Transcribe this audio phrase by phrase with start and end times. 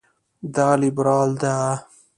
[0.55, 1.55] دا لېبرال ده.